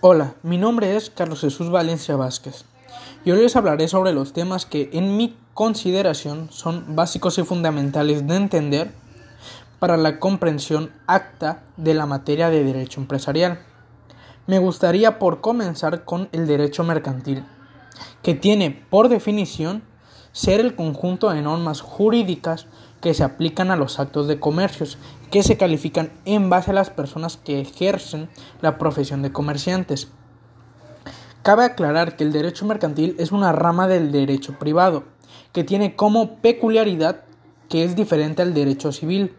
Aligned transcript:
Hola, 0.00 0.34
mi 0.44 0.58
nombre 0.58 0.94
es 0.94 1.10
Carlos 1.10 1.40
Jesús 1.40 1.70
Valencia 1.70 2.14
Vázquez 2.14 2.64
y 3.24 3.32
hoy 3.32 3.42
les 3.42 3.56
hablaré 3.56 3.88
sobre 3.88 4.12
los 4.12 4.32
temas 4.32 4.64
que 4.64 4.90
en 4.92 5.16
mi 5.16 5.36
consideración 5.54 6.52
son 6.52 6.94
básicos 6.94 7.36
y 7.38 7.42
fundamentales 7.42 8.24
de 8.28 8.36
entender 8.36 8.92
para 9.80 9.96
la 9.96 10.20
comprensión 10.20 10.92
acta 11.08 11.64
de 11.76 11.94
la 11.94 12.06
materia 12.06 12.48
de 12.48 12.62
derecho 12.62 13.00
empresarial. 13.00 13.58
Me 14.46 14.60
gustaría 14.60 15.18
por 15.18 15.40
comenzar 15.40 16.04
con 16.04 16.28
el 16.30 16.46
derecho 16.46 16.84
mercantil, 16.84 17.44
que 18.22 18.36
tiene 18.36 18.70
por 18.70 19.08
definición 19.08 19.82
ser 20.30 20.60
el 20.60 20.76
conjunto 20.76 21.28
de 21.30 21.42
normas 21.42 21.80
jurídicas 21.80 22.68
que 23.00 23.14
se 23.14 23.24
aplican 23.24 23.70
a 23.70 23.76
los 23.76 24.00
actos 24.00 24.26
de 24.26 24.40
comercios, 24.40 24.98
que 25.30 25.42
se 25.42 25.56
califican 25.56 26.10
en 26.24 26.50
base 26.50 26.70
a 26.70 26.74
las 26.74 26.90
personas 26.90 27.36
que 27.36 27.60
ejercen 27.60 28.28
la 28.60 28.78
profesión 28.78 29.22
de 29.22 29.32
comerciantes. 29.32 30.08
Cabe 31.42 31.64
aclarar 31.64 32.16
que 32.16 32.24
el 32.24 32.32
derecho 32.32 32.66
mercantil 32.66 33.14
es 33.18 33.32
una 33.32 33.52
rama 33.52 33.88
del 33.88 34.10
derecho 34.12 34.58
privado, 34.58 35.04
que 35.52 35.64
tiene 35.64 35.96
como 35.96 36.36
peculiaridad 36.36 37.22
que 37.68 37.84
es 37.84 37.96
diferente 37.96 38.42
al 38.42 38.54
derecho 38.54 38.92
civil, 38.92 39.34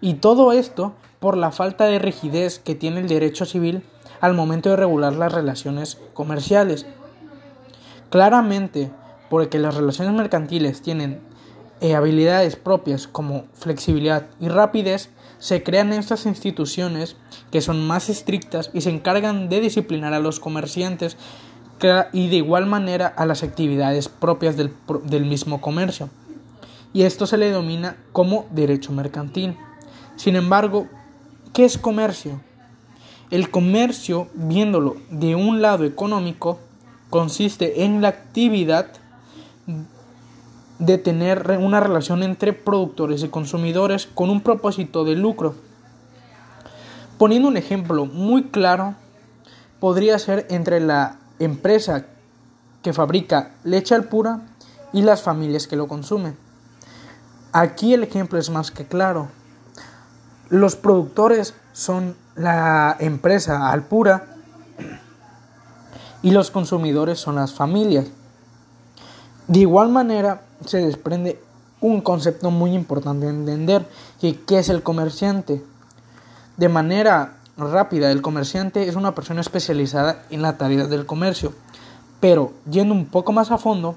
y 0.00 0.14
todo 0.14 0.52
esto 0.52 0.94
por 1.18 1.36
la 1.36 1.52
falta 1.52 1.84
de 1.84 1.98
rigidez 1.98 2.58
que 2.58 2.74
tiene 2.74 3.00
el 3.00 3.08
derecho 3.08 3.44
civil 3.44 3.82
al 4.20 4.34
momento 4.34 4.70
de 4.70 4.76
regular 4.76 5.14
las 5.14 5.32
relaciones 5.32 5.98
comerciales. 6.14 6.86
Claramente, 8.10 8.90
porque 9.28 9.58
las 9.58 9.74
relaciones 9.74 10.14
mercantiles 10.14 10.82
tienen 10.82 11.20
eh, 11.80 11.94
habilidades 11.94 12.56
propias 12.56 13.06
como 13.06 13.44
flexibilidad 13.54 14.26
y 14.40 14.48
rapidez, 14.48 15.10
se 15.38 15.62
crean 15.62 15.92
estas 15.92 16.26
instituciones 16.26 17.16
que 17.50 17.62
son 17.62 17.86
más 17.86 18.10
estrictas 18.10 18.70
y 18.74 18.82
se 18.82 18.90
encargan 18.90 19.48
de 19.48 19.60
disciplinar 19.60 20.12
a 20.12 20.20
los 20.20 20.38
comerciantes 20.38 21.16
y 22.12 22.28
de 22.28 22.36
igual 22.36 22.66
manera 22.66 23.06
a 23.06 23.24
las 23.24 23.42
actividades 23.42 24.08
propias 24.08 24.56
del, 24.56 24.74
del 25.04 25.24
mismo 25.24 25.62
comercio. 25.62 26.10
Y 26.92 27.02
esto 27.02 27.26
se 27.26 27.38
le 27.38 27.46
denomina 27.46 27.96
como 28.12 28.46
derecho 28.50 28.92
mercantil. 28.92 29.56
Sin 30.16 30.36
embargo, 30.36 30.88
¿qué 31.54 31.64
es 31.64 31.78
comercio? 31.78 32.40
El 33.30 33.50
comercio, 33.50 34.28
viéndolo 34.34 34.96
de 35.08 35.36
un 35.36 35.62
lado 35.62 35.84
económico, 35.84 36.58
consiste 37.08 37.84
en 37.84 38.02
la 38.02 38.08
actividad 38.08 38.88
de 40.80 40.96
tener 40.96 41.58
una 41.60 41.78
relación 41.78 42.22
entre 42.22 42.54
productores 42.54 43.22
y 43.22 43.28
consumidores 43.28 44.06
con 44.06 44.30
un 44.30 44.40
propósito 44.40 45.04
de 45.04 45.14
lucro. 45.14 45.54
Poniendo 47.18 47.48
un 47.48 47.58
ejemplo 47.58 48.06
muy 48.06 48.44
claro, 48.44 48.94
podría 49.78 50.18
ser 50.18 50.46
entre 50.48 50.80
la 50.80 51.18
empresa 51.38 52.06
que 52.82 52.94
fabrica 52.94 53.52
leche 53.62 53.94
al 53.94 54.04
pura 54.04 54.40
y 54.92 55.02
las 55.02 55.20
familias 55.20 55.66
que 55.66 55.76
lo 55.76 55.86
consumen. 55.86 56.34
Aquí 57.52 57.92
el 57.92 58.02
ejemplo 58.02 58.38
es 58.38 58.48
más 58.48 58.70
que 58.70 58.86
claro. 58.86 59.28
Los 60.48 60.76
productores 60.76 61.54
son 61.72 62.16
la 62.36 62.96
empresa 63.00 63.70
al 63.70 63.82
pura 63.82 64.36
y 66.22 66.30
los 66.30 66.50
consumidores 66.50 67.18
son 67.18 67.34
las 67.34 67.52
familias. 67.52 68.06
De 69.46 69.60
igual 69.60 69.90
manera, 69.90 70.42
se 70.64 70.78
desprende 70.78 71.40
un 71.80 72.00
concepto 72.00 72.50
muy 72.50 72.74
importante 72.74 73.26
de 73.26 73.32
entender, 73.32 73.86
que 74.20 74.38
qué 74.40 74.58
es 74.58 74.68
el 74.68 74.82
comerciante. 74.82 75.62
De 76.56 76.68
manera 76.68 77.38
rápida, 77.56 78.10
el 78.10 78.22
comerciante 78.22 78.88
es 78.88 78.96
una 78.96 79.14
persona 79.14 79.40
especializada 79.40 80.24
en 80.30 80.42
la 80.42 80.58
tarea 80.58 80.86
del 80.86 81.06
comercio, 81.06 81.54
pero 82.20 82.52
yendo 82.70 82.94
un 82.94 83.06
poco 83.06 83.32
más 83.32 83.50
a 83.50 83.58
fondo, 83.58 83.96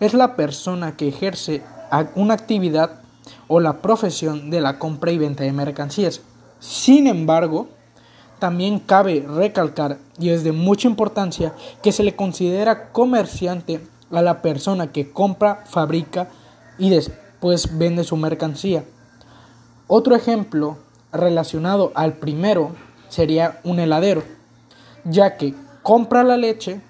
es 0.00 0.14
la 0.14 0.36
persona 0.36 0.96
que 0.96 1.08
ejerce 1.08 1.62
una 2.14 2.34
actividad 2.34 3.00
o 3.48 3.60
la 3.60 3.80
profesión 3.80 4.50
de 4.50 4.60
la 4.60 4.78
compra 4.78 5.12
y 5.12 5.18
venta 5.18 5.44
de 5.44 5.52
mercancías. 5.52 6.20
Sin 6.58 7.06
embargo, 7.06 7.68
también 8.38 8.78
cabe 8.78 9.26
recalcar, 9.26 9.98
y 10.18 10.30
es 10.30 10.44
de 10.44 10.52
mucha 10.52 10.88
importancia, 10.88 11.54
que 11.82 11.92
se 11.92 12.02
le 12.02 12.14
considera 12.14 12.90
comerciante 12.92 13.80
a 14.10 14.22
la 14.22 14.42
persona 14.42 14.92
que 14.92 15.10
compra, 15.10 15.64
fabrica 15.66 16.28
y 16.78 16.90
después 16.90 17.78
vende 17.78 18.04
su 18.04 18.16
mercancía. 18.16 18.84
Otro 19.88 20.14
ejemplo 20.14 20.78
relacionado 21.12 21.92
al 21.94 22.14
primero 22.14 22.72
sería 23.08 23.60
un 23.64 23.78
heladero, 23.78 24.22
ya 25.04 25.36
que 25.36 25.54
compra 25.82 26.24
la 26.24 26.36
leche, 26.36 26.80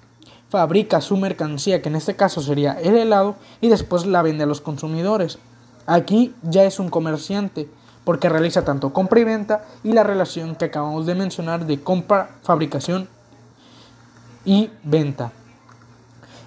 fabrica 0.49 1.01
su 1.01 1.17
mercancía, 1.17 1.81
que 1.81 1.89
en 1.89 1.95
este 1.95 2.15
caso 2.15 2.41
sería 2.41 2.73
el 2.81 2.97
helado, 2.97 3.35
y 3.61 3.67
después 3.69 4.05
la 4.05 4.21
vende 4.21 4.43
a 4.43 4.47
los 4.47 4.61
consumidores. 4.61 5.39
Aquí 5.85 6.33
ya 6.41 6.63
es 6.63 6.79
un 6.79 6.89
comerciante, 6.89 7.69
porque 8.03 8.29
realiza 8.29 8.63
tanto 8.63 8.93
compra 8.93 9.19
y 9.19 9.25
venta 9.25 9.65
y 9.83 9.91
la 9.91 10.03
relación 10.03 10.55
que 10.55 10.65
acabamos 10.65 11.05
de 11.05 11.15
mencionar 11.15 11.65
de 11.65 11.81
compra, 11.81 12.37
fabricación 12.41 13.09
y 14.45 14.71
venta. 14.83 15.33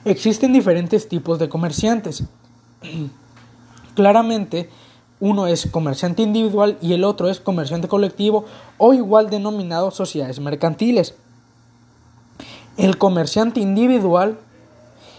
Existen 0.04 0.54
diferentes 0.54 1.08
tipos 1.08 1.38
de 1.38 1.48
comerciantes. 1.50 2.24
Claramente, 3.94 4.70
uno 5.20 5.46
es 5.46 5.66
comerciante 5.70 6.22
individual 6.22 6.78
y 6.80 6.94
el 6.94 7.04
otro 7.04 7.28
es 7.28 7.40
comerciante 7.40 7.88
colectivo 7.88 8.46
o 8.78 8.94
igual 8.94 9.28
denominado 9.28 9.90
sociedades 9.90 10.40
mercantiles. 10.40 11.14
El 12.78 12.96
comerciante 12.96 13.60
individual 13.60 14.38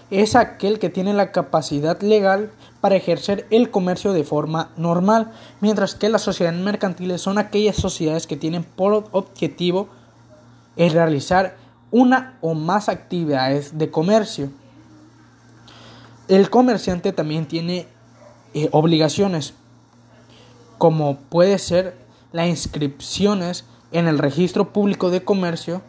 es 0.09 0.35
aquel 0.35 0.79
que 0.79 0.89
tiene 0.89 1.13
la 1.13 1.31
capacidad 1.31 2.01
legal 2.01 2.51
para 2.81 2.95
ejercer 2.95 3.45
el 3.51 3.69
comercio 3.69 4.13
de 4.13 4.23
forma 4.23 4.71
normal, 4.77 5.31
mientras 5.59 5.93
que 5.93 6.09
las 6.09 6.23
sociedades 6.23 6.59
mercantiles 6.59 7.21
son 7.21 7.37
aquellas 7.37 7.75
sociedades 7.75 8.25
que 8.25 8.35
tienen 8.35 8.63
por 8.63 9.07
objetivo 9.11 9.89
el 10.75 10.91
realizar 10.91 11.55
una 11.91 12.39
o 12.41 12.55
más 12.55 12.89
actividades 12.89 13.77
de 13.77 13.91
comercio. 13.91 14.49
El 16.31 16.49
comerciante 16.49 17.11
también 17.11 17.45
tiene 17.45 17.87
eh, 18.53 18.69
obligaciones, 18.71 19.53
como 20.77 21.17
puede 21.17 21.59
ser 21.59 21.97
las 22.31 22.47
inscripciones 22.47 23.65
en 23.91 24.07
el 24.07 24.17
registro 24.17 24.71
público 24.71 25.09
de 25.09 25.25
comercio 25.25 25.81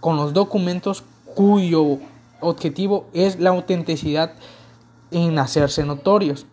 con 0.00 0.16
los 0.16 0.32
documentos 0.32 1.04
cuyo 1.36 2.00
objetivo 2.40 3.06
es 3.12 3.38
la 3.38 3.50
autenticidad 3.50 4.32
en 5.12 5.38
hacerse 5.38 5.84
notorios. 5.84 6.46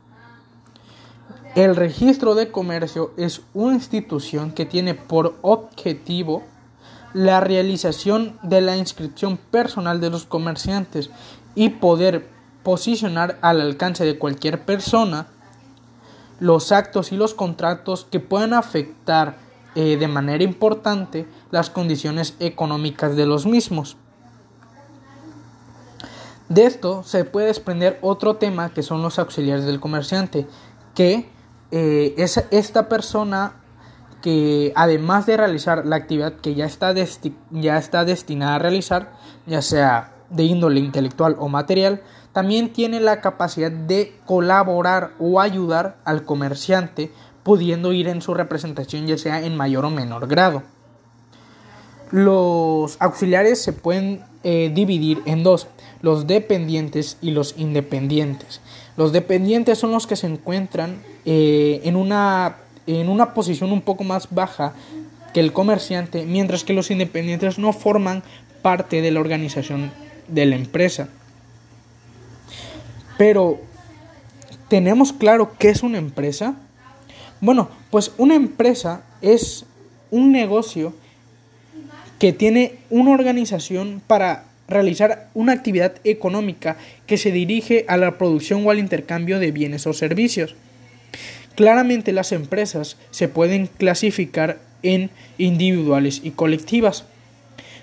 El 1.55 1.75
registro 1.75 2.35
de 2.35 2.51
comercio 2.51 3.13
es 3.17 3.41
una 3.55 3.73
institución 3.73 4.51
que 4.51 4.67
tiene 4.67 4.93
por 4.93 5.39
objetivo 5.41 6.43
la 7.15 7.39
realización 7.39 8.37
de 8.43 8.61
la 8.61 8.77
inscripción 8.77 9.37
personal 9.37 9.99
de 9.99 10.11
los 10.11 10.25
comerciantes 10.25 11.09
y 11.55 11.69
poder 11.69 12.32
posicionar 12.63 13.37
al 13.41 13.61
alcance 13.61 14.05
de 14.05 14.17
cualquier 14.17 14.65
persona 14.65 15.27
los 16.39 16.71
actos 16.71 17.11
y 17.11 17.17
los 17.17 17.33
contratos 17.33 18.05
que 18.09 18.19
puedan 18.19 18.53
afectar 18.53 19.37
eh, 19.75 19.97
de 19.97 20.07
manera 20.07 20.43
importante 20.43 21.27
las 21.51 21.69
condiciones 21.69 22.35
económicas 22.39 23.15
de 23.15 23.25
los 23.25 23.45
mismos. 23.45 23.97
De 26.49 26.65
esto 26.65 27.03
se 27.03 27.25
puede 27.25 27.47
desprender 27.47 27.97
otro 28.01 28.35
tema 28.35 28.69
que 28.69 28.83
son 28.83 29.01
los 29.01 29.17
auxiliares 29.17 29.65
del 29.65 29.79
comerciante, 29.79 30.45
que 30.93 31.29
eh, 31.71 32.13
es 32.17 32.43
esta 32.51 32.87
persona 32.89 33.55
que 34.21 34.71
además 34.75 35.25
de 35.25 35.37
realizar 35.37 35.85
la 35.85 35.95
actividad 35.95 36.35
que 36.35 36.55
ya 36.55 36.65
está, 36.65 36.93
ya 37.51 37.77
está 37.77 38.05
destinada 38.05 38.55
a 38.55 38.59
realizar, 38.59 39.11
ya 39.47 39.61
sea 39.61 40.12
de 40.33 40.43
índole 40.43 40.79
intelectual 40.79 41.35
o 41.39 41.47
material, 41.47 42.01
también 42.33 42.73
tiene 42.73 42.99
la 42.99 43.21
capacidad 43.21 43.71
de 43.71 44.15
colaborar 44.25 45.11
o 45.19 45.39
ayudar 45.39 45.97
al 46.03 46.25
comerciante, 46.25 47.11
pudiendo 47.43 47.93
ir 47.93 48.07
en 48.07 48.21
su 48.21 48.33
representación 48.33 49.05
ya 49.05 49.17
sea 49.17 49.45
en 49.45 49.55
mayor 49.55 49.85
o 49.85 49.89
menor 49.89 50.27
grado. 50.27 50.63
Los 52.11 52.97
auxiliares 52.99 53.61
se 53.61 53.73
pueden 53.73 54.23
eh, 54.43 54.71
dividir 54.73 55.21
en 55.25 55.43
dos, 55.43 55.67
los 56.01 56.27
dependientes 56.27 57.17
y 57.21 57.31
los 57.31 57.55
independientes. 57.57 58.61
Los 58.97 59.11
dependientes 59.11 59.77
son 59.77 59.91
los 59.91 60.07
que 60.07 60.15
se 60.15 60.27
encuentran 60.27 61.01
eh, 61.25 61.81
en, 61.83 61.95
una, 61.95 62.57
en 62.87 63.09
una 63.09 63.33
posición 63.33 63.71
un 63.71 63.81
poco 63.81 64.03
más 64.03 64.27
baja 64.29 64.73
que 65.33 65.39
el 65.39 65.53
comerciante, 65.53 66.25
mientras 66.25 66.63
que 66.63 66.73
los 66.73 66.91
independientes 66.91 67.57
no 67.57 67.73
forman 67.73 68.23
parte 68.61 69.01
de 69.01 69.11
la 69.11 69.19
organización 69.19 69.91
de 70.27 70.45
la 70.45 70.55
empresa. 70.55 71.09
Pero, 73.17 73.61
¿tenemos 74.69 75.13
claro 75.13 75.53
qué 75.57 75.69
es 75.69 75.83
una 75.83 75.97
empresa? 75.97 76.55
Bueno, 77.41 77.69
pues 77.91 78.11
una 78.17 78.35
empresa 78.35 79.03
es 79.21 79.65
un 80.11 80.31
negocio 80.31 80.93
que 82.19 82.33
tiene 82.33 82.75
una 82.89 83.11
organización 83.11 84.01
para 84.05 84.45
realizar 84.67 85.29
una 85.33 85.51
actividad 85.51 85.95
económica 86.03 86.77
que 87.05 87.17
se 87.17 87.31
dirige 87.31 87.85
a 87.87 87.97
la 87.97 88.17
producción 88.17 88.65
o 88.65 88.71
al 88.71 88.79
intercambio 88.79 89.39
de 89.39 89.51
bienes 89.51 89.85
o 89.87 89.93
servicios. 89.93 90.55
Claramente 91.55 92.13
las 92.13 92.31
empresas 92.31 92.97
se 93.11 93.27
pueden 93.27 93.67
clasificar 93.67 94.59
en 94.81 95.09
individuales 95.37 96.21
y 96.23 96.31
colectivas. 96.31 97.05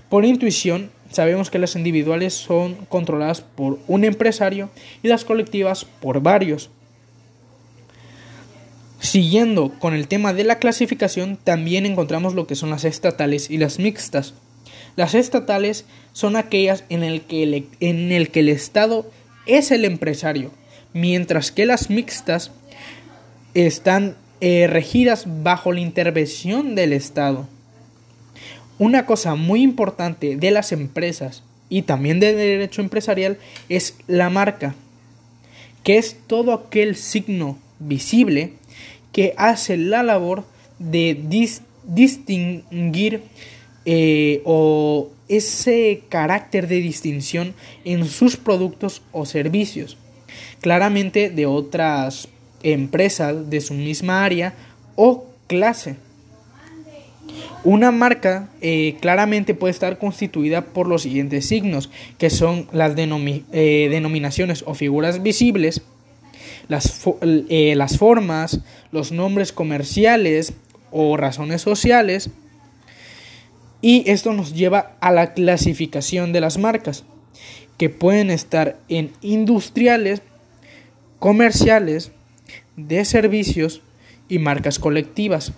Por 0.09 0.25
intuición, 0.25 0.91
sabemos 1.11 1.51
que 1.51 1.59
las 1.59 1.77
individuales 1.77 2.35
son 2.35 2.75
controladas 2.89 3.41
por 3.41 3.79
un 3.89 4.05
empresario 4.05 4.71
y 5.03 5.09
las 5.09 5.25
colectivas 5.25 5.85
por 5.85 6.21
varios. 6.21 6.71
Siguiendo 9.01 9.73
con 9.79 9.95
el 9.95 10.09
tema 10.09 10.35
de 10.35 10.45
la 10.45 10.59
clasificación, 10.59 11.39
también 11.43 11.87
encontramos 11.87 12.35
lo 12.35 12.47
que 12.47 12.55
son 12.55 12.71
las 12.71 12.85
estatales 12.85 13.51
y 13.51 13.57
las 13.57 13.79
mixtas. 13.79 14.35
Las 14.97 15.15
estatales 15.15 15.87
son 16.13 16.37
aquellas 16.37 16.85
en 16.91 17.03
el 17.03 17.23
que 17.23 17.43
el, 17.43 17.67
en 17.81 18.13
el, 18.13 18.31
que 18.31 18.41
el 18.41 18.51
Estado 18.51 19.11
es 19.47 19.71
el 19.71 19.85
empresario, 19.85 20.51
mientras 20.93 21.51
que 21.51 21.65
las 21.65 21.89
mixtas 21.89 22.51
están 23.55 24.17
eh, 24.41 24.67
regidas 24.69 25.25
bajo 25.43 25.73
la 25.73 25.81
intervención 25.81 26.75
del 26.75 26.93
Estado. 26.93 27.49
Una 28.81 29.05
cosa 29.05 29.35
muy 29.35 29.61
importante 29.61 30.37
de 30.37 30.51
las 30.51 30.73
empresas 30.73 31.43
y 31.69 31.83
también 31.83 32.19
del 32.19 32.35
derecho 32.35 32.81
empresarial 32.81 33.37
es 33.69 33.95
la 34.07 34.31
marca, 34.31 34.75
que 35.85 35.99
es 35.99 36.17
todo 36.27 36.55
aquel 36.55 36.97
signo 36.97 37.59
visible 37.79 38.55
que 39.13 39.35
hace 39.37 39.77
la 39.77 40.03
labor 40.03 40.45
de 40.79 41.21
distinguir 41.85 43.23
eh, 43.85 44.41
o 44.47 45.11
ese 45.29 46.05
carácter 46.09 46.67
de 46.67 46.77
distinción 46.77 47.53
en 47.85 48.07
sus 48.07 48.39
productos 48.39 49.03
o 49.13 49.27
servicios, 49.27 49.99
claramente 50.63 51.29
de 51.29 51.45
otras 51.45 52.29
empresas 52.63 53.51
de 53.51 53.61
su 53.61 53.75
misma 53.75 54.25
área 54.25 54.55
o 54.97 55.27
clase. 55.49 55.97
Una 57.63 57.91
marca 57.91 58.49
eh, 58.63 58.97
claramente 59.01 59.55
puede 59.55 59.73
estar 59.73 59.99
constituida 59.99 60.65
por 60.65 60.89
los 60.89 61.03
siguientes 61.03 61.47
signos, 61.47 61.91
que 62.17 62.31
son 62.31 62.67
las 62.73 62.95
eh, 62.97 63.89
denominaciones 63.91 64.65
o 64.67 64.75
figuras 64.75 65.23
visibles, 65.23 65.83
eh, 66.71 67.75
las 67.77 67.99
formas, 67.99 68.61
los 68.93 69.13
nombres 69.13 69.53
comerciales 69.53 70.55
o 70.91 71.19
razones 71.19 71.61
sociales, 71.61 72.31
y 73.83 74.09
esto 74.11 74.33
nos 74.33 74.55
lleva 74.55 74.97
a 75.01 75.11
la 75.13 75.35
clasificación 75.35 76.33
de 76.33 76.41
las 76.41 76.57
marcas, 76.57 77.05
que 77.77 77.91
pueden 77.91 78.31
estar 78.31 78.79
en 78.89 79.13
industriales, 79.21 80.23
comerciales, 81.19 82.13
de 82.77 83.05
servicios 83.05 83.83
y 84.31 84.39
marcas 84.39 84.79
colectivas. 84.79 85.53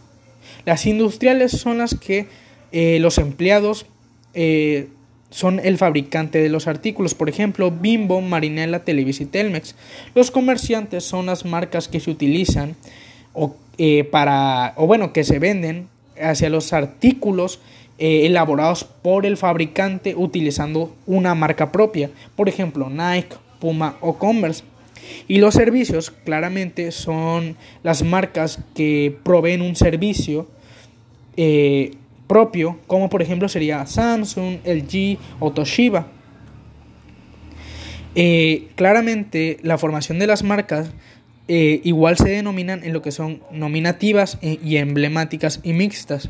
Las 0.64 0.87
industriales 0.87 1.52
son 1.52 1.78
las 1.78 1.94
que 1.94 2.26
eh, 2.72 2.99
los 3.00 3.19
empleados 3.19 3.87
eh, 4.34 4.88
son 5.31 5.60
el 5.60 5.78
fabricante 5.78 6.43
de 6.43 6.49
los 6.49 6.66
artículos, 6.66 7.14
por 7.14 7.28
ejemplo, 7.28 7.70
Bimbo, 7.70 8.20
Marinela, 8.20 8.84
Televisa 8.84 9.22
y 9.22 9.26
Telmex. 9.26 9.75
Los 10.14 10.31
comerciantes 10.31 11.04
son 11.04 11.26
las 11.26 11.44
marcas 11.44 11.88
que 11.88 12.00
se 12.00 12.10
utilizan 12.10 12.76
o, 13.34 13.56
eh, 13.78 14.04
para, 14.04 14.75
o 14.76 14.87
bueno, 14.87 15.12
que 15.12 15.25
se 15.25 15.38
venden 15.38 15.88
hacia 16.20 16.50
los 16.50 16.72
artículos 16.72 17.60
elaborados 17.98 18.82
por 18.82 19.26
el 19.26 19.37
fabricante 19.37 20.16
utilizando 20.16 20.93
una 21.06 21.37
marca 21.37 21.70
propia, 21.70 22.10
por 22.34 22.48
ejemplo, 22.48 22.90
Nike, 22.90 23.37
Puma 23.60 23.96
o 24.00 24.19
Converse. 24.19 24.64
Y 25.28 25.38
los 25.38 25.54
servicios 25.54 26.10
claramente 26.10 26.93
son 26.93 27.56
las 27.82 28.02
marcas 28.02 28.60
que 28.75 29.16
proveen 29.22 29.62
un 29.62 29.76
servicio 29.76 30.49
eh, 31.37 31.93
propio, 32.26 32.78
como 32.87 33.08
por 33.10 33.22
ejemplo 33.22 33.49
sería 33.49 33.84
Samsung, 33.87 34.58
LG 34.64 35.19
o 35.40 35.52
Toshiba. 35.52 36.06
Eh, 38.14 38.69
claramente 38.75 39.58
la 39.62 39.78
formación 39.78 40.19
de 40.19 40.26
las 40.26 40.43
marcas 40.43 40.90
eh, 41.48 41.81
igual 41.84 42.16
se 42.16 42.28
denominan 42.28 42.84
en 42.84 42.93
lo 42.93 43.02
que 43.02 43.10
son 43.10 43.43
nominativas 43.50 44.38
y 44.43 44.76
emblemáticas 44.76 45.60
y 45.62 45.72
mixtas. 45.72 46.28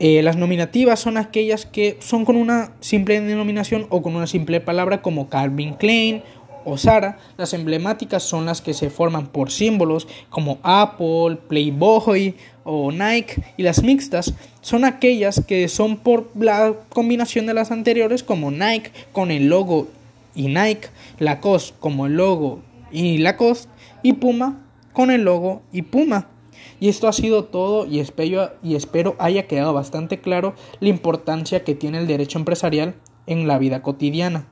las 0.00 0.36
nominativas 0.36 1.00
son 1.00 1.16
aquellas 1.16 1.66
que 1.66 1.96
son 2.00 2.24
con 2.24 2.36
una 2.36 2.72
simple 2.80 3.20
denominación 3.20 3.86
o 3.90 4.02
con 4.02 4.16
una 4.16 4.26
simple 4.26 4.60
palabra 4.60 5.02
como 5.02 5.28
Calvin 5.28 5.74
Klein 5.74 6.22
o 6.68 6.76
Sara, 6.76 7.18
las 7.38 7.54
emblemáticas 7.54 8.22
son 8.22 8.44
las 8.44 8.60
que 8.60 8.74
se 8.74 8.90
forman 8.90 9.28
por 9.28 9.50
símbolos 9.50 10.06
como 10.28 10.58
Apple, 10.62 11.38
Playboy 11.48 12.34
o 12.64 12.92
Nike 12.92 13.42
y 13.56 13.62
las 13.62 13.82
mixtas 13.82 14.34
son 14.60 14.84
aquellas 14.84 15.42
que 15.46 15.68
son 15.68 15.96
por 15.96 16.30
la 16.38 16.74
combinación 16.90 17.46
de 17.46 17.54
las 17.54 17.70
anteriores 17.70 18.22
como 18.22 18.50
Nike 18.50 18.92
con 19.12 19.30
el 19.30 19.48
logo 19.48 19.88
y 20.34 20.48
Nike, 20.48 20.88
Lacoste 21.18 21.74
como 21.80 22.06
el 22.06 22.16
logo 22.16 22.60
y 22.92 23.16
Lacoste 23.18 23.68
y 24.02 24.12
Puma 24.12 24.60
con 24.92 25.10
el 25.10 25.22
logo 25.22 25.62
y 25.72 25.82
Puma. 25.82 26.28
Y 26.80 26.88
esto 26.88 27.08
ha 27.08 27.12
sido 27.12 27.44
todo 27.44 27.86
y 27.86 28.00
espero, 28.00 28.52
y 28.62 28.74
espero 28.74 29.16
haya 29.18 29.46
quedado 29.46 29.72
bastante 29.72 30.20
claro 30.20 30.54
la 30.80 30.90
importancia 30.90 31.64
que 31.64 31.74
tiene 31.74 31.98
el 31.98 32.06
derecho 32.06 32.38
empresarial 32.38 32.94
en 33.26 33.48
la 33.48 33.58
vida 33.58 33.80
cotidiana. 33.82 34.48